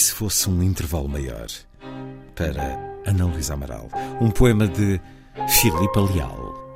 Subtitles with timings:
[0.00, 1.46] Se fosse um intervalo maior?
[2.34, 3.88] Para Ana Luísa Amaral.
[4.20, 5.00] Um poema de
[5.48, 6.69] Filipe Leal.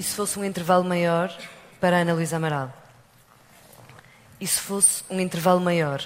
[0.00, 1.30] E se fosse um intervalo maior
[1.78, 2.72] para Ana Luísa Amaral?
[4.40, 6.00] E se fosse um intervalo maior?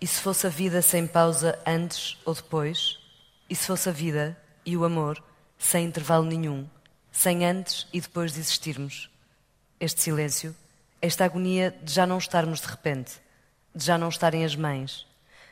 [0.00, 2.96] E se fosse a vida sem pausa antes ou depois?
[3.50, 5.20] E se fosse a vida e o amor
[5.58, 6.64] sem intervalo nenhum,
[7.10, 9.10] sem antes e depois de existirmos?
[9.80, 10.54] Este silêncio,
[11.02, 13.14] esta agonia de já não estarmos de repente,
[13.74, 15.08] de já não estarem as mães,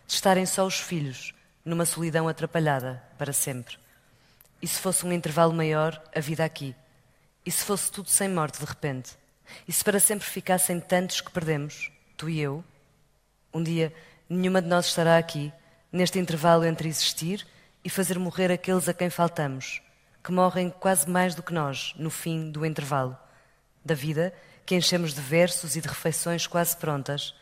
[0.07, 3.77] de estarem só os filhos, numa solidão atrapalhada para sempre.
[4.63, 6.77] E se fosse um intervalo maior, a vida aqui?
[7.45, 9.17] E se fosse tudo sem morte de repente?
[9.67, 12.65] E se para sempre ficassem tantos que perdemos, tu e eu?
[13.53, 13.93] Um dia,
[14.29, 15.53] nenhuma de nós estará aqui,
[15.91, 17.45] neste intervalo entre existir
[17.85, 19.83] e fazer morrer aqueles a quem faltamos,
[20.23, 23.19] que morrem quase mais do que nós no fim do intervalo.
[23.85, 24.33] Da vida,
[24.65, 27.35] que enchemos de versos e de refeições quase prontas,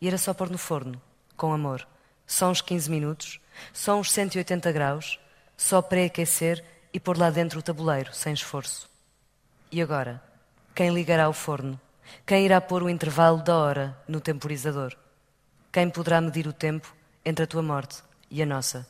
[0.00, 1.00] e era só pôr no forno,
[1.36, 1.86] com amor.
[2.26, 3.40] Só uns 15 minutos,
[3.72, 5.20] só uns 180 graus,
[5.56, 8.92] só pré-aquecer e pôr lá dentro o tabuleiro, sem esforço.
[9.74, 10.22] E agora?
[10.72, 11.80] Quem ligará o forno?
[12.24, 14.96] Quem irá pôr o intervalo da hora no temporizador?
[15.72, 18.86] Quem poderá medir o tempo entre a tua morte e a nossa?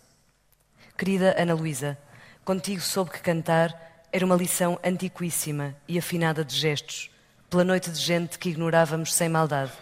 [0.94, 1.96] Querida Ana Luísa,
[2.44, 7.10] contigo soube que cantar era uma lição antiquíssima e afinada de gestos,
[7.48, 9.72] pela noite de gente que ignorávamos sem maldade.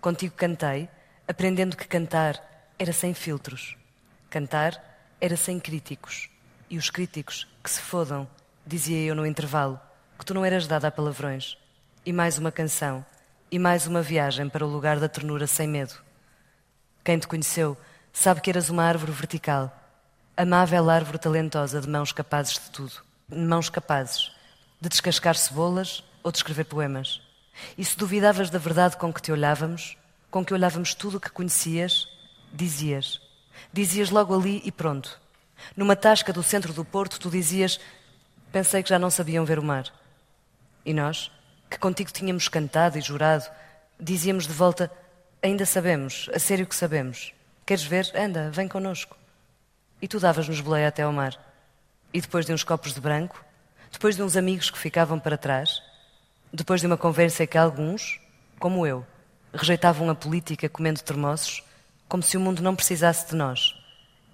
[0.00, 0.88] Contigo cantei,
[1.28, 3.76] aprendendo que cantar era sem filtros.
[4.28, 4.82] Cantar
[5.20, 6.28] era sem críticos.
[6.68, 8.28] E os críticos que se fodam,
[8.66, 9.80] dizia eu no intervalo
[10.18, 11.56] que tu não eras dada a palavrões.
[12.04, 13.04] E mais uma canção,
[13.50, 15.94] e mais uma viagem para o lugar da ternura sem medo.
[17.04, 17.76] Quem te conheceu
[18.12, 19.72] sabe que eras uma árvore vertical,
[20.36, 22.92] amável árvore talentosa de mãos capazes de tudo.
[23.28, 24.32] Mãos capazes
[24.80, 27.22] de descascar cebolas ou de escrever poemas.
[27.78, 29.96] E se duvidavas da verdade com que te olhávamos,
[30.30, 32.08] com que olhávamos tudo o que conhecias,
[32.52, 33.20] dizias.
[33.72, 35.20] Dizias logo ali e pronto.
[35.76, 37.80] Numa tasca do centro do Porto, tu dizias:
[38.52, 39.84] Pensei que já não sabiam ver o mar.
[40.84, 41.30] E nós,
[41.70, 43.50] que contigo tínhamos cantado e jurado,
[43.98, 44.90] dizíamos de volta:
[45.42, 47.32] Ainda sabemos, a sério que sabemos.
[47.66, 48.10] Queres ver?
[48.14, 49.16] Anda, vem connosco.
[50.00, 51.34] E tu davas-nos boleia até ao mar.
[52.12, 53.44] E depois de uns copos de branco,
[53.90, 55.82] depois de uns amigos que ficavam para trás,
[56.52, 58.20] depois de uma conversa em que alguns,
[58.58, 59.06] como eu,
[59.52, 61.62] rejeitavam a política comendo termossos,
[62.08, 63.74] como se o mundo não precisasse de nós.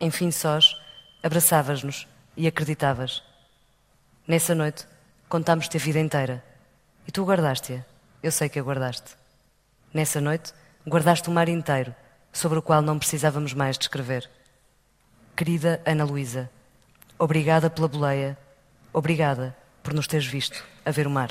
[0.01, 0.77] Enfim, sós,
[1.23, 2.07] abraçavas-nos
[2.37, 3.23] e acreditavas.
[4.27, 4.87] Nessa noite,
[5.31, 6.45] contámos-te a vida inteira.
[7.07, 7.85] E tu guardaste-a.
[8.21, 9.17] Eu sei que a guardaste.
[9.95, 10.53] Nessa noite,
[10.87, 11.95] guardaste o mar inteiro,
[12.33, 14.29] sobre o qual não precisávamos mais de escrever.
[15.37, 16.51] Querida Ana Luísa,
[17.19, 18.37] obrigada pela boleia,
[18.93, 21.31] obrigada por nos teres visto a ver o mar.